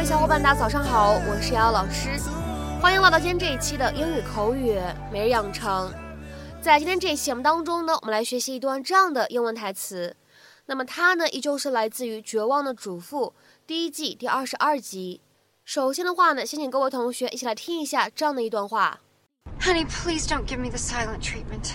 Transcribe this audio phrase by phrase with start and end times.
[0.00, 2.18] 位小伙伴，大家早上好，我是瑶瑶老师，
[2.80, 4.80] 欢迎来到今天这一期的英语口语
[5.12, 5.92] 每日养成。
[6.62, 10.16] 在今天这一期节目当中呢，我们来学习一段这样的英文台词。
[10.64, 13.34] 那么它呢，依旧是来自于《绝望的主妇》
[13.66, 15.20] 第一季第二十二集。
[15.66, 19.00] 首先的话呢，先请各位同学一起来听一下这样的一段话
[19.60, 21.72] ：Honey, please don't give me the silent treatment.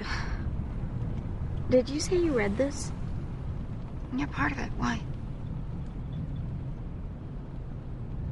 [1.69, 2.91] Did you say you read this?
[4.17, 4.71] You're part of it.
[4.77, 4.99] Why?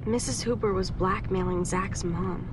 [0.05, 0.43] Mrs.
[0.43, 2.47] Huber was blackmailing Zach's mom.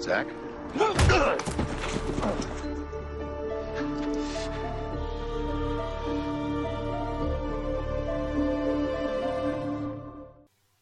[0.00, 0.26] Zach?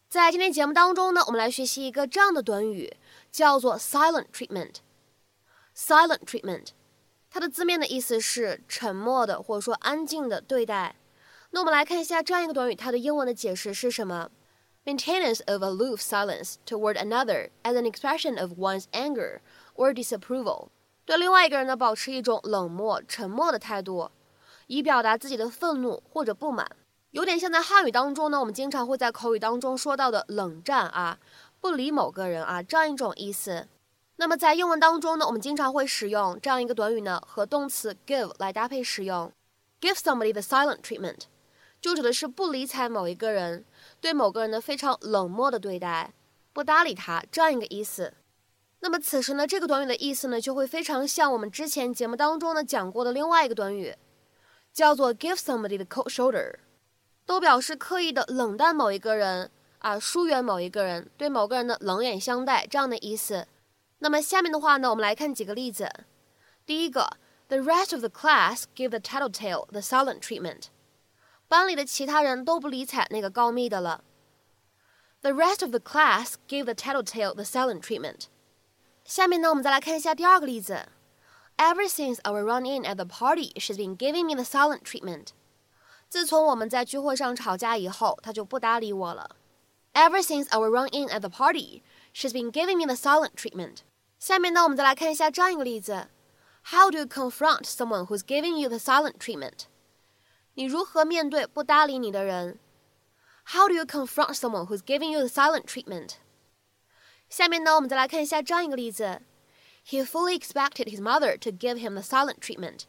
[0.08, 2.94] 在今天节目当中呢，我们来学习一个这样的短语，
[3.32, 6.68] 叫做 silent treatment。silent treatment，
[7.32, 10.96] 它的字面的意思是沉默的或者说安静的对待。
[11.52, 14.30] 那我们来看一下这样一个短语，它的英文的解释是什么？
[14.86, 19.40] Maintenance of aloof silence toward another as an expression of one's anger
[19.75, 20.69] or disapproval，
[21.05, 24.11] 对另外一个人呢保持一种冷漠、沉默的态度，
[24.67, 26.67] 以表达自己的愤怒或者不满，
[27.11, 31.19] 有点像在汉语当中呢，我们经常会在口语当中说到的冷战啊，
[31.61, 33.69] 不理某个人啊这样一种意思。
[34.17, 39.33] 那么在英文当中呢，我们经常会使用这样一个短语呢，和动词 give 来搭配使用
[39.81, 41.23] ，give somebody the silent treatment，
[41.81, 43.65] 就指的是不理睬某一个人，
[44.01, 46.13] 对某个人呢非常冷漠的对待，
[46.53, 48.15] 不搭理他这样一个意思。
[48.85, 53.97] 那么此时呢，这个短语的意思呢，就会非常像我们之前节目当中呢讲过的另外一个短语，
[54.75, 56.57] 叫做 give somebody the cold shoulder，
[57.25, 63.49] 都表示刻意的冷淡某一个人啊，疏远某一个人，对某个人的冷眼相待这样的意思。
[64.01, 65.91] 那么下面的话呢，我们来看几个例子。
[66.67, 67.17] 第一个
[67.49, 70.65] ，the rest of the class give the tattletale the silent treatment，
[71.49, 74.05] 班里的其他人都不理睬那个告密的了。
[75.23, 78.27] The rest of the class give the tattletale the silent treatment。
[79.04, 80.88] 下面呢，我们再来看一下第二个例子。
[81.58, 85.28] Ever since our run-in at the party, she's been giving me the silent treatment.
[86.08, 89.36] 自从我们在聚会上吵架以后，她就不搭理我了。
[89.94, 91.82] Ever since our run-in at the party,
[92.14, 93.80] she's been giving me the silent treatment.
[94.20, 96.08] 下面呢，我们再来看一下这样一个例子：
[96.72, 99.66] How do you confront someone who's giving you the silent treatment？
[100.54, 102.60] 你如何面对不搭理你的人？
[103.48, 106.14] How do you confront someone who's giving you the silent treatment？
[107.34, 109.22] 下面呢，我们再来看一下这样一个例子：
[109.88, 112.82] He fully expected his mother to give him the silent treatment。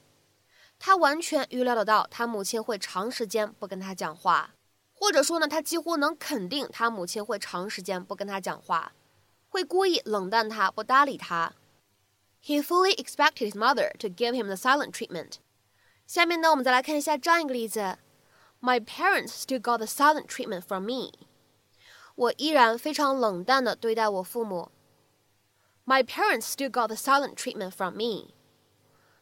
[0.78, 4.54] 他完全预料得到他母亲会长时间不跟他讲话，
[4.94, 8.92] 或者说呢，他几乎能肯定他母亲会长时间不跟他讲话，
[9.48, 11.52] 会故意冷淡他，不搭理他。
[12.42, 15.34] He fully expected his mother to give him the silent treatment。
[16.06, 17.98] 下面呢，我们再来看一下这样一个例子：
[18.62, 21.12] My parents still got the silent treatment from me。
[22.15, 24.71] 我依然非常冷淡地对待我父母。
[25.85, 28.33] My parents still got the silent treatment from me。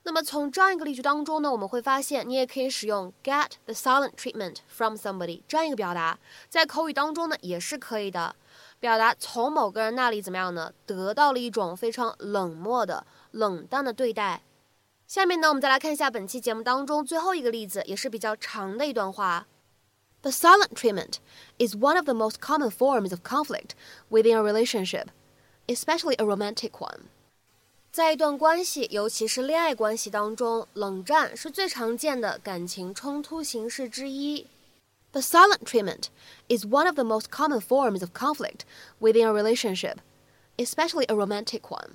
[0.05, 6.19] 那么从这样一个例句当中呢，我们会发现，你也可以使用 get the silent treatment from somebody 这样一个表达，
[6.49, 8.35] 在口语当中呢也是可以的，
[8.79, 14.43] 表达从某个人那里怎么样呢，得到了一种非常冷漠的、冷淡的对待。
[15.07, 19.47] 下面呢，我们再来看一下本期节目当中最后一个例子，也是比较长的一段话。
[20.22, 21.18] The silent treatment
[21.58, 23.70] is one of the most common forms of conflict
[24.10, 25.06] within a relationship,
[25.66, 27.06] especially a romantic one.
[27.90, 34.46] 在一段关系，尤其是恋爱关系当中，冷战是最常见的感情冲突形式之一。
[35.12, 36.08] The silent treatment
[36.48, 38.60] is one of the most common forms of conflict
[39.00, 39.96] within a relationship,
[40.58, 41.92] especially a romantic one.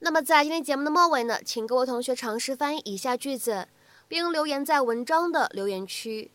[0.00, 3.68] 那么在今天节目的末尾呢，请各位同学尝试翻译以下句子，
[4.06, 6.30] 并留言在文章的留言区。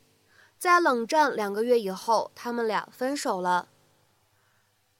[0.62, 3.67] 在冷战两个月以后，他们俩分手了。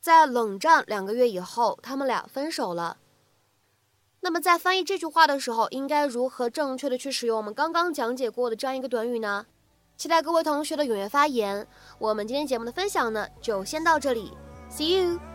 [0.01, 2.97] 在冷战两个月以后，他们俩分手了。
[4.23, 9.47] 那么在翻译这句话的时候，应该如何正确的去使用我们刚刚讲解过的这样一个短语呢？
[9.97, 11.69] 期待各位同学的踊跃发言。
[12.01, 14.37] 我们今天节目的分享呢，就先到这里
[14.69, 15.32] ，See you。